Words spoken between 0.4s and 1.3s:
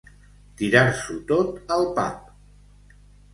Tirar-s'ho